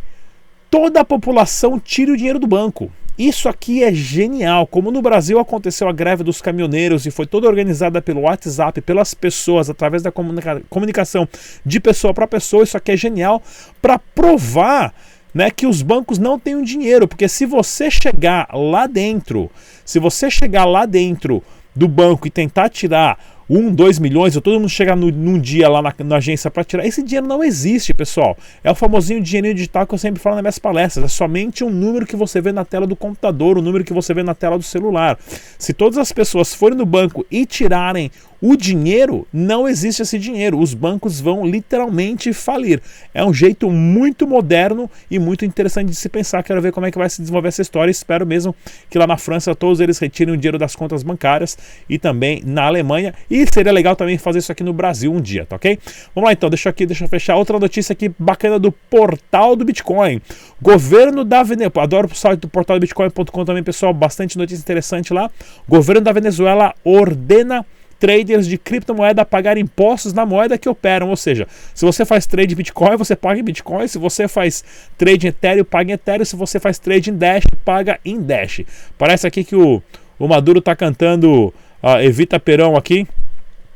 toda 0.69 0.99
a 0.99 1.05
população 1.05 1.79
tire 1.79 2.11
o 2.11 2.17
dinheiro 2.17 2.37
do 2.37 2.45
banco. 2.45 2.91
Isso 3.17 3.47
aqui 3.47 3.81
é 3.81 3.93
genial. 3.93 4.67
Como 4.67 4.91
no 4.91 5.01
Brasil 5.01 5.39
aconteceu 5.39 5.87
a 5.87 5.93
greve 5.93 6.21
dos 6.21 6.41
caminhoneiros 6.41 7.05
e 7.05 7.11
foi 7.11 7.25
toda 7.25 7.47
organizada 7.47 8.01
pelo 8.01 8.21
WhatsApp, 8.21 8.81
pelas 8.81 9.13
pessoas, 9.13 9.69
através 9.69 10.03
da 10.03 10.11
comunica 10.11 10.61
comunicação 10.69 11.29
de 11.65 11.79
pessoa 11.79 12.13
para 12.13 12.27
pessoa, 12.27 12.63
isso 12.63 12.75
aqui 12.75 12.91
é 12.91 12.97
genial 12.97 13.41
para 13.81 13.97
provar 13.97 14.93
né, 15.33 15.49
que 15.49 15.65
os 15.65 15.81
bancos 15.81 16.19
não 16.19 16.37
têm 16.37 16.55
o 16.55 16.63
dinheiro, 16.63 17.07
porque 17.07 17.27
se 17.27 17.45
você 17.45 17.89
chegar 17.89 18.47
lá 18.53 18.87
dentro, 18.87 19.49
se 19.83 19.99
você 19.99 20.29
chegar 20.29 20.65
lá 20.65 20.85
dentro 20.85 21.41
do 21.75 21.87
banco 21.87 22.27
e 22.27 22.29
tentar 22.29 22.69
tirar 22.69 23.17
um, 23.49 23.73
dois 23.73 23.99
milhões, 23.99 24.35
ou 24.35 24.41
todo 24.41 24.59
mundo 24.59 24.69
chegar 24.69 24.95
no, 24.95 25.11
num 25.11 25.39
dia 25.39 25.67
lá 25.67 25.81
na, 25.81 25.93
na 26.03 26.15
agência 26.17 26.49
para 26.49 26.63
tirar. 26.63 26.85
Esse 26.85 27.03
dinheiro 27.03 27.27
não 27.27 27.43
existe, 27.43 27.93
pessoal. 27.93 28.37
É 28.63 28.71
o 28.71 28.75
famosinho 28.75 29.21
dinheirinho 29.21 29.53
digital 29.53 29.85
que 29.85 29.93
eu 29.93 29.97
sempre 29.97 30.21
falo 30.21 30.35
nas 30.35 30.43
minhas 30.43 30.59
palestras. 30.59 31.05
É 31.05 31.07
somente 31.07 31.63
um 31.63 31.69
número 31.69 32.05
que 32.05 32.15
você 32.15 32.39
vê 32.41 32.51
na 32.51 32.63
tela 32.63 32.87
do 32.87 32.95
computador, 32.95 33.57
o 33.57 33.59
um 33.59 33.63
número 33.63 33.83
que 33.83 33.93
você 33.93 34.13
vê 34.13 34.23
na 34.23 34.33
tela 34.33 34.57
do 34.57 34.63
celular. 34.63 35.19
Se 35.57 35.73
todas 35.73 35.97
as 35.97 36.11
pessoas 36.11 36.53
forem 36.53 36.77
no 36.77 36.85
banco 36.85 37.25
e 37.29 37.45
tirarem 37.45 38.09
o 38.45 38.57
dinheiro, 38.57 39.25
não 39.31 39.65
existe 39.69 40.01
esse 40.01 40.19
dinheiro. 40.19 40.59
Os 40.59 40.73
bancos 40.73 41.21
vão 41.21 41.45
literalmente 41.45 42.33
falir. 42.33 42.81
É 43.13 43.23
um 43.23 43.33
jeito 43.33 43.71
muito 43.71 44.27
moderno 44.27 44.91
e 45.09 45.17
muito 45.17 45.45
interessante 45.45 45.87
de 45.87 45.95
se 45.95 46.09
pensar. 46.09 46.43
Quero 46.43 46.61
ver 46.61 46.73
como 46.73 46.85
é 46.85 46.91
que 46.91 46.97
vai 46.97 47.09
se 47.09 47.21
desenvolver 47.21 47.47
essa 47.47 47.61
história. 47.61 47.89
Espero 47.89 48.27
mesmo 48.27 48.53
que 48.89 48.97
lá 48.97 49.07
na 49.07 49.15
França 49.15 49.55
todos 49.55 49.79
eles 49.79 49.97
retirem 49.97 50.33
o 50.33 50.37
dinheiro 50.37 50.57
das 50.57 50.75
contas 50.75 51.03
bancárias 51.03 51.57
e 51.87 51.97
também 51.97 52.43
na 52.45 52.63
Alemanha. 52.65 53.13
E 53.31 53.47
seria 53.47 53.71
legal 53.71 53.95
também 53.95 54.17
fazer 54.17 54.39
isso 54.39 54.51
aqui 54.51 54.61
no 54.61 54.73
Brasil 54.73 55.13
um 55.13 55.21
dia, 55.21 55.45
tá 55.45 55.55
ok? 55.55 55.79
Vamos 56.13 56.27
lá 56.27 56.33
então, 56.33 56.49
deixa 56.49 56.69
aqui, 56.69 56.85
deixa 56.85 57.05
eu 57.05 57.07
fechar 57.07 57.37
outra 57.37 57.57
notícia 57.57 57.93
aqui 57.93 58.11
bacana 58.19 58.59
do 58.59 58.73
portal 58.73 59.55
do 59.55 59.63
Bitcoin. 59.63 60.21
Governo 60.61 61.23
da 61.23 61.43
Venezuela, 61.43 61.83
adoro 61.85 62.09
o 62.11 62.13
site 62.13 62.41
do 62.41 62.49
portal 62.49 62.77
do 62.77 62.81
Bitcoin.com 62.81 63.45
também, 63.45 63.63
pessoal, 63.63 63.93
bastante 63.93 64.37
notícia 64.37 64.61
interessante 64.61 65.13
lá. 65.13 65.31
Governo 65.65 66.01
da 66.01 66.11
Venezuela 66.11 66.75
ordena 66.83 67.65
traders 68.03 68.45
de 68.45 68.57
criptomoeda 68.57 69.21
a 69.21 69.25
pagar 69.25 69.57
impostos 69.57 70.11
na 70.11 70.25
moeda 70.25 70.57
que 70.57 70.67
operam. 70.67 71.09
Ou 71.09 71.15
seja, 71.15 71.47
se 71.73 71.85
você 71.85 72.03
faz 72.03 72.25
trade 72.25 72.53
em 72.53 72.57
Bitcoin, 72.57 72.97
você 72.97 73.15
paga 73.15 73.39
em 73.39 73.43
Bitcoin. 73.43 73.87
Se 73.87 73.97
você 73.97 74.27
faz 74.27 74.61
trade 74.97 75.27
em 75.27 75.29
Ethereum, 75.29 75.63
paga 75.63 75.89
em 75.89 75.93
Ethereum. 75.93 76.25
Se 76.25 76.35
você 76.35 76.59
faz 76.59 76.77
trade 76.77 77.11
em 77.11 77.15
Dash, 77.15 77.45
paga 77.63 77.97
em 78.03 78.21
Dash. 78.21 78.59
Parece 78.97 79.25
aqui 79.25 79.45
que 79.45 79.55
o, 79.55 79.81
o 80.19 80.27
Maduro 80.27 80.59
tá 80.59 80.75
cantando 80.75 81.53
uh, 81.81 82.01
Evita 82.01 82.37
Perão 82.37 82.75
aqui, 82.75 83.07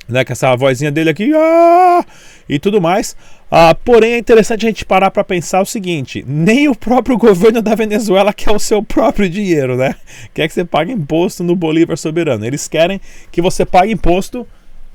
né, 0.08 0.24
com 0.24 0.34
essa 0.34 0.56
vozinha 0.56 0.92
dele 0.92 1.10
aqui, 1.10 1.32
ah, 1.34 2.06
e 2.48 2.60
tudo 2.60 2.82
mais. 2.82 3.16
Ah, 3.50 3.74
porém, 3.74 4.14
é 4.14 4.18
interessante 4.18 4.66
a 4.66 4.70
gente 4.70 4.84
parar 4.86 5.10
para 5.10 5.24
pensar 5.24 5.62
o 5.62 5.66
seguinte: 5.66 6.24
nem 6.28 6.68
o 6.68 6.76
próprio 6.76 7.18
governo 7.18 7.62
da 7.62 7.76
Venezuela 7.76 8.34
quer 8.34 8.52
o 8.52 8.60
seu 8.60 8.84
próprio 8.84 9.30
dinheiro, 9.30 9.78
né? 9.78 9.96
Quer 10.34 10.48
que 10.48 10.54
você 10.54 10.66
pague 10.66 10.92
imposto 10.92 11.44
no 11.44 11.56
Bolívar 11.56 11.98
soberano. 11.98 12.46
Eles 12.46 12.68
querem 12.68 13.00
que 13.32 13.42
você 13.42 13.66
pague 13.66 13.94
imposto 13.94 14.46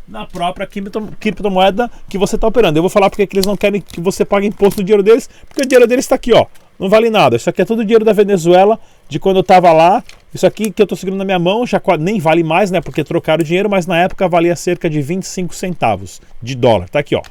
na 0.07 0.26
própria 0.26 0.69
criptomoeda 1.19 1.90
que 2.09 2.19
você 2.19 2.35
está 2.35 2.47
operando. 2.47 2.78
Eu 2.78 2.83
vou 2.83 2.90
falar 2.90 3.09
porque 3.09 3.26
eles 3.33 3.47
não 3.47 3.57
querem 3.57 3.81
que 3.81 4.00
você 4.00 4.25
pague 4.25 4.47
imposto 4.47 4.81
no 4.81 4.85
dinheiro 4.85 5.02
deles, 5.02 5.31
porque 5.49 5.62
o 5.62 5.66
dinheiro 5.66 5.87
deles 5.87 6.04
está 6.04 6.16
aqui, 6.16 6.33
ó. 6.33 6.47
Não 6.78 6.88
vale 6.88 7.09
nada. 7.09 7.37
Isso 7.37 7.49
aqui 7.49 7.62
é 7.62 7.64
todo 7.64 7.85
dinheiro 7.85 8.04
da 8.04 8.12
Venezuela, 8.12 8.78
de 9.09 9.19
quando 9.19 9.37
eu 9.37 9.42
estava 9.42 9.73
lá. 9.73 10.02
Isso 10.34 10.46
aqui 10.46 10.70
que 10.70 10.80
eu 10.80 10.84
estou 10.84 10.96
segurando 10.96 11.18
na 11.18 11.24
minha 11.24 11.38
mão 11.38 11.66
já 11.66 11.80
nem 11.98 12.18
vale 12.18 12.42
mais, 12.42 12.70
né? 12.70 12.80
Porque 12.80 13.04
trocaram 13.04 13.42
o 13.42 13.44
dinheiro, 13.44 13.68
mas 13.68 13.86
na 13.86 13.98
época 13.98 14.28
valia 14.28 14.56
cerca 14.56 14.88
de 14.88 15.02
25 15.02 15.54
centavos 15.54 16.20
de 16.42 16.54
dólar. 16.54 16.88
Tá 16.88 17.00
aqui, 17.00 17.14
ó 17.14 17.22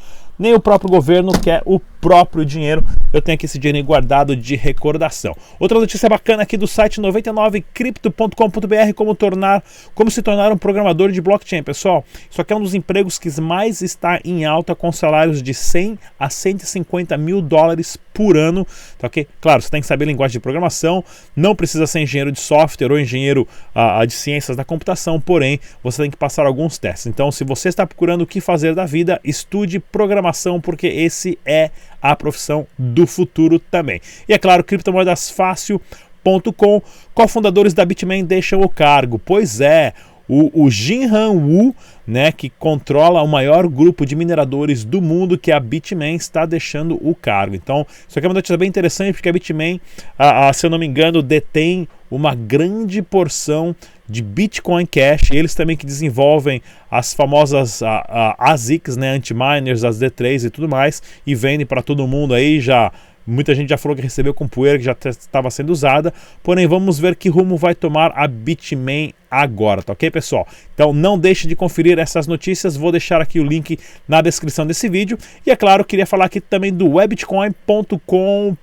nem 0.42 0.56
o 0.56 0.60
próprio 0.60 0.90
governo 0.90 1.32
quer 1.40 1.62
o 1.66 1.80
próprio 2.02 2.44
dinheiro. 2.44 2.84
Eu 3.14 3.22
tenho 3.22 3.36
aqui 3.36 3.46
esse 3.46 3.60
dinheiro 3.60 3.86
guardado 3.86 4.36
de 4.36 4.56
recordação. 4.56 5.38
Outra 5.60 5.80
notícia 5.80 6.10
bacana 6.10 6.42
aqui 6.44 6.58
do 6.58 6.68
site 6.68 7.00
99crypto.com.br 7.00 8.94
como 8.96 9.16
tornar, 9.16 9.64
como 9.94 10.10
se 10.10 10.22
tornar 10.22 10.52
um 10.52 10.58
programador 10.58 11.12
de 11.12 11.22
blockchain, 11.22 11.62
pessoal. 11.64 12.04
Isso 12.30 12.42
aqui 12.42 12.52
é 12.52 12.56
um 12.56 12.62
dos 12.62 12.74
empregos 12.74 13.20
que 13.20 13.30
mais 13.40 13.82
está 13.82 14.20
em 14.26 14.44
alta 14.44 14.74
com 14.76 14.92
salários 14.92 15.44
de 15.44 15.54
100 15.54 16.00
a 16.20 16.30
150 16.30 17.16
mil 17.18 17.42
dólares 17.42 17.98
por 18.14 18.36
ano, 18.36 18.66
tá 18.98 19.08
ok? 19.08 19.28
Claro, 19.40 19.62
você 19.62 19.70
tem 19.70 19.82
que 19.82 19.88
saber 19.88 20.06
linguagem 20.06 20.34
de 20.34 20.40
programação, 20.40 21.04
não 21.36 21.56
precisa 21.56 21.88
ser 21.88 22.02
engenheiro 22.02 22.32
de 22.32 22.40
software 22.40 22.92
ou 22.92 23.00
engenheiro 23.00 23.48
uh, 23.76 24.06
de 24.06 24.14
ciências 24.14 24.58
da 24.58 24.66
computação, 24.66 25.20
porém 25.20 25.60
você 25.84 26.02
tem 26.04 26.12
que 26.12 26.18
passar 26.18 26.46
alguns 26.46 26.78
testes. 26.78 27.08
Então, 27.08 27.32
se 27.32 27.44
você 27.44 27.70
está 27.70 27.86
procurando 27.86 28.22
o 28.22 28.28
que 28.28 28.42
fazer 28.42 28.76
da 28.76 28.86
vida, 28.86 29.20
estude 29.24 29.80
programação 29.80 30.60
porque 30.60 30.88
esse 30.88 31.38
é 31.46 31.72
a 32.02 32.16
profissão 32.16 32.66
do 32.78 33.06
futuro 33.06 33.60
também. 33.60 34.02
E 34.28 34.34
é 34.34 34.38
claro, 34.38 34.64
criptomoedas 34.64 35.30
fácil.com, 35.30 36.82
cofundadores 37.14 37.74
da 37.74 37.86
Bitmain 37.86 38.26
deixam 38.26 38.62
o 38.62 38.70
cargo. 38.70 39.20
Pois 39.20 39.62
é, 39.62 39.94
o, 40.34 40.64
o 40.64 40.72
Jinhan 40.72 41.32
Wu, 41.32 41.76
né, 42.08 42.32
que 42.32 42.50
controla 42.50 43.22
o 43.22 43.28
maior 43.28 43.68
grupo 43.68 44.06
de 44.06 44.16
mineradores 44.16 44.86
do 44.86 45.02
mundo, 45.02 45.38
que 45.38 45.52
é 45.52 45.54
a 45.54 45.60
Bitmain, 45.60 46.16
está 46.16 46.46
deixando 46.46 46.98
o 47.06 47.14
cargo. 47.14 47.54
Então, 47.54 47.86
isso 48.08 48.18
aqui 48.18 48.26
é 48.26 48.30
uma 48.30 48.36
notícia 48.36 48.56
bem 48.56 48.70
interessante, 48.70 49.16
porque 49.16 49.28
a 49.28 49.34
Bitmain, 49.34 49.82
a, 50.18 50.48
a, 50.48 50.54
se 50.54 50.66
eu 50.66 50.70
não 50.70 50.80
me 50.80 50.86
engano, 50.86 51.22
detém 51.22 51.86
uma 52.10 52.34
grande 52.34 53.02
porção 53.02 53.76
de 54.08 54.22
Bitcoin 54.22 54.86
Cash, 54.86 55.32
eles 55.32 55.54
também 55.54 55.76
que 55.76 55.86
desenvolvem 55.86 56.62
as 56.90 57.14
famosas 57.14 57.84
a, 57.84 58.36
a, 58.40 58.52
ASICs, 58.54 58.96
né, 58.96 59.12
anti-miners, 59.12 59.84
as 59.84 60.00
D3 60.00 60.46
e 60.46 60.50
tudo 60.50 60.70
mais, 60.70 61.04
e 61.28 61.36
vendem 61.36 61.66
para 61.66 61.82
todo 61.82 62.08
mundo 62.08 62.34
aí 62.34 62.62
já. 62.62 62.90
Muita 63.26 63.54
gente 63.54 63.70
já 63.70 63.78
falou 63.78 63.96
que 63.96 64.02
recebeu 64.02 64.34
com 64.34 64.48
poeira, 64.48 64.78
que 64.78 64.86
já 64.86 64.96
estava 65.06 65.50
sendo 65.50 65.72
usada. 65.72 66.14
Porém, 66.42 66.68
vamos 66.68 67.00
ver 67.00 67.16
que 67.16 67.30
rumo 67.30 67.58
vai 67.58 67.76
tomar 67.76 68.12
a 68.16 68.28
Bitmain 68.28 69.14
agora, 69.30 69.82
tá 69.82 69.94
ok, 69.94 70.12
pessoal? 70.12 70.48
Então 70.74 70.92
não 70.92 71.18
deixe 71.18 71.48
de 71.48 71.56
conferir 71.56 71.98
essas 72.00 72.28
notícias. 72.28 72.76
Vou 72.76 72.92
deixar 72.92 73.22
aqui 73.22 73.40
o 73.40 73.44
link 73.44 73.80
na 74.08 74.22
descrição 74.22 74.66
desse 74.66 74.90
vídeo. 74.90 75.18
E 75.46 75.52
é 75.52 75.56
claro, 75.56 75.86
queria 75.86 76.06
falar 76.06 76.26
aqui 76.26 76.42
também 76.42 76.74
do 76.74 76.96
webitcoin.com 76.96 78.58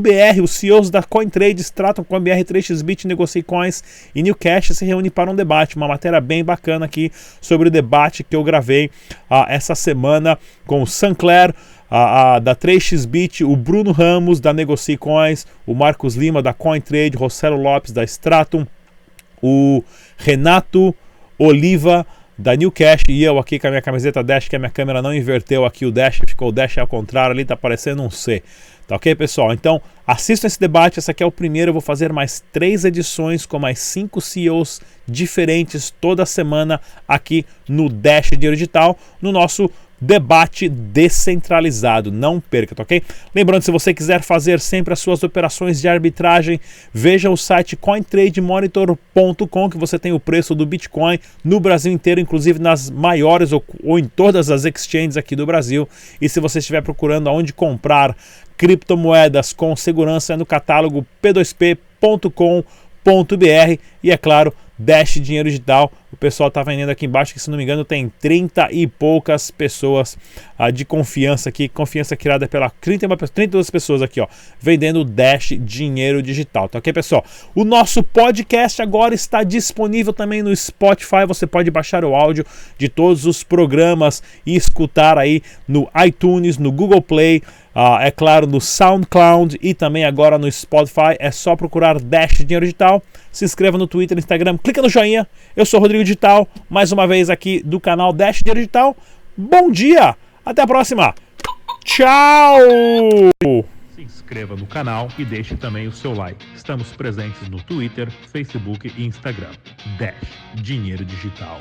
BR. 0.00 0.40
Os 0.40 0.52
CEOs 0.52 0.88
da 0.88 1.02
CoinTrades 1.02 1.68
tratam 1.68 2.04
com 2.04 2.14
a 2.14 2.20
BR3xBit, 2.20 3.06
Negocie 3.06 3.42
Coins 3.42 3.82
e 4.14 4.22
Newcash 4.22 4.68
se 4.68 4.84
reúnem 4.84 5.10
para 5.10 5.30
um 5.30 5.34
debate. 5.34 5.76
Uma 5.76 5.88
matéria 5.88 6.20
bem 6.20 6.44
bacana 6.44 6.86
aqui 6.86 7.10
sobre 7.40 7.66
o 7.66 7.70
debate 7.70 8.22
que 8.22 8.36
eu 8.36 8.44
gravei 8.44 8.86
uh, 9.28 9.44
essa 9.48 9.74
semana 9.74 10.38
com 10.64 10.80
o 10.80 10.86
Sancler. 10.86 11.52
A, 11.90 12.34
a, 12.34 12.38
da 12.38 12.54
3xBit, 12.54 13.44
o 13.46 13.56
Bruno 13.56 13.92
Ramos 13.92 14.40
da 14.40 14.52
Negocie 14.52 14.96
Coins, 14.96 15.46
o 15.66 15.74
Marcos 15.74 16.16
Lima 16.16 16.42
da 16.42 16.52
CoinTrade, 16.52 17.16
Rossello 17.16 17.56
Lopes 17.56 17.92
da 17.92 18.04
Stratum, 18.04 18.66
o 19.42 19.82
Renato 20.16 20.94
Oliva 21.38 22.06
da 22.36 22.54
New 22.54 22.70
Cash 22.70 23.02
e 23.08 23.24
eu 23.24 23.38
aqui 23.38 23.58
com 23.58 23.66
a 23.66 23.70
minha 23.70 23.82
camiseta 23.82 24.22
Dash, 24.22 24.48
que 24.48 24.54
a 24.54 24.58
minha 24.58 24.70
câmera 24.70 25.02
não 25.02 25.12
inverteu 25.12 25.64
aqui 25.64 25.84
o 25.84 25.90
Dash, 25.90 26.20
ficou 26.26 26.48
o 26.48 26.52
Dash 26.52 26.78
ao 26.78 26.86
contrário, 26.86 27.32
ali 27.32 27.44
tá 27.44 27.56
parecendo 27.56 28.02
um 28.02 28.10
C. 28.10 28.42
Tá 28.88 28.96
ok, 28.96 29.14
pessoal? 29.14 29.52
Então, 29.52 29.82
assistam 30.06 30.46
esse 30.46 30.58
debate. 30.58 30.98
Esse 30.98 31.10
aqui 31.10 31.22
é 31.22 31.26
o 31.26 31.30
primeiro. 31.30 31.68
Eu 31.68 31.72
vou 31.74 31.82
fazer 31.82 32.10
mais 32.10 32.42
três 32.50 32.86
edições 32.86 33.44
com 33.44 33.58
mais 33.58 33.80
cinco 33.80 34.18
CEOs 34.18 34.80
diferentes 35.06 35.94
toda 36.00 36.24
semana 36.24 36.80
aqui 37.06 37.44
no 37.68 37.90
Dash 37.90 38.30
Dinheiro 38.30 38.56
Digital, 38.56 38.98
no 39.20 39.30
nosso 39.30 39.70
debate 40.00 40.68
descentralizado. 40.68 42.12
Não 42.12 42.40
perca, 42.40 42.74
tá 42.74 42.82
ok? 42.82 43.02
Lembrando, 43.34 43.62
se 43.62 43.70
você 43.70 43.92
quiser 43.92 44.22
fazer 44.22 44.60
sempre 44.60 44.92
as 44.92 45.00
suas 45.00 45.22
operações 45.22 45.80
de 45.80 45.88
arbitragem, 45.88 46.60
veja 46.92 47.30
o 47.30 47.36
site 47.36 47.76
cointrademonitor.com 47.76 49.70
que 49.70 49.78
você 49.78 49.98
tem 49.98 50.12
o 50.12 50.20
preço 50.20 50.54
do 50.54 50.66
Bitcoin 50.66 51.18
no 51.44 51.60
Brasil 51.60 51.92
inteiro, 51.92 52.20
inclusive 52.20 52.58
nas 52.58 52.90
maiores 52.90 53.52
ou, 53.52 53.64
ou 53.82 53.98
em 53.98 54.04
todas 54.04 54.50
as 54.50 54.64
exchanges 54.64 55.16
aqui 55.16 55.34
do 55.34 55.46
Brasil. 55.46 55.88
E 56.20 56.28
se 56.28 56.40
você 56.40 56.60
estiver 56.60 56.82
procurando 56.82 57.28
aonde 57.28 57.52
comprar 57.52 58.16
criptomoedas 58.56 59.52
com 59.52 59.74
segurança, 59.76 60.34
é 60.34 60.36
no 60.36 60.46
catálogo 60.46 61.06
p2p.com.br 61.22 62.62
e 64.02 64.10
é 64.10 64.16
claro, 64.16 64.52
Dash 64.78 65.14
Dinheiro 65.14 65.48
Digital. 65.48 65.92
O 66.10 66.16
pessoal 66.16 66.48
está 66.48 66.62
vendendo 66.62 66.88
aqui 66.88 67.04
embaixo, 67.04 67.34
que 67.34 67.40
se 67.40 67.50
não 67.50 67.58
me 67.58 67.64
engano 67.64 67.84
tem 67.84 68.10
30 68.20 68.68
e 68.72 68.86
poucas 68.86 69.50
pessoas 69.50 70.16
ah, 70.58 70.70
de 70.70 70.84
confiança 70.84 71.50
aqui, 71.50 71.68
confiança 71.68 72.16
criada 72.16 72.48
pela 72.48 72.70
30, 72.70 73.06
32 73.16 73.70
pessoas 73.70 74.00
aqui, 74.00 74.20
ó, 74.20 74.26
vendendo 74.58 75.04
Dash 75.04 75.52
Dinheiro 75.60 76.22
Digital, 76.22 76.68
tá 76.68 76.78
ok, 76.78 76.92
pessoal? 76.92 77.24
O 77.54 77.62
nosso 77.62 78.02
podcast 78.02 78.80
agora 78.80 79.14
está 79.14 79.42
disponível 79.42 80.12
também 80.12 80.42
no 80.42 80.54
Spotify, 80.56 81.26
você 81.26 81.46
pode 81.46 81.70
baixar 81.70 82.04
o 82.04 82.14
áudio 82.14 82.44
de 82.78 82.88
todos 82.88 83.26
os 83.26 83.44
programas 83.44 84.22
e 84.46 84.56
escutar 84.56 85.18
aí 85.18 85.42
no 85.66 85.88
iTunes, 86.04 86.56
no 86.56 86.72
Google 86.72 87.02
Play, 87.02 87.42
Uh, 87.78 88.00
é 88.00 88.10
claro, 88.10 88.44
no 88.44 88.60
SoundCloud 88.60 89.56
e 89.62 89.72
também 89.72 90.04
agora 90.04 90.36
no 90.36 90.50
Spotify. 90.50 91.14
É 91.20 91.30
só 91.30 91.54
procurar 91.54 92.00
Dash 92.00 92.38
Dinheiro 92.38 92.66
Digital. 92.66 93.00
Se 93.30 93.44
inscreva 93.44 93.78
no 93.78 93.86
Twitter, 93.86 94.18
Instagram, 94.18 94.58
clica 94.58 94.82
no 94.82 94.88
joinha. 94.88 95.28
Eu 95.56 95.64
sou 95.64 95.78
Rodrigo 95.78 95.97
Digital, 96.04 96.48
mais 96.68 96.92
uma 96.92 97.06
vez 97.06 97.30
aqui 97.30 97.62
do 97.62 97.80
canal 97.80 98.12
Dash 98.12 98.42
Dinheiro 98.42 98.60
Digital. 98.60 98.96
Bom 99.36 99.70
dia, 99.70 100.16
até 100.44 100.62
a 100.62 100.66
próxima. 100.66 101.14
Tchau! 101.84 102.58
Se 103.94 104.02
inscreva 104.02 104.54
no 104.54 104.66
canal 104.66 105.08
e 105.18 105.24
deixe 105.24 105.56
também 105.56 105.88
o 105.88 105.92
seu 105.92 106.14
like. 106.14 106.44
Estamos 106.54 106.88
presentes 106.92 107.48
no 107.48 107.62
Twitter, 107.62 108.10
Facebook 108.10 108.92
e 108.96 109.04
Instagram. 109.04 109.50
Dash 109.98 110.14
Dinheiro 110.54 111.04
Digital. 111.04 111.60